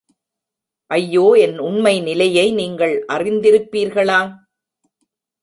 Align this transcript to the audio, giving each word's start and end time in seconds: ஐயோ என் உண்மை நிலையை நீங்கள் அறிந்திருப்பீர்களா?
ஐயோ 0.91 1.25
என் 1.35 1.59
உண்மை 1.59 2.01
நிலையை 2.01 2.51
நீங்கள் 2.51 3.05
அறிந்திருப்பீர்களா? 3.07 4.19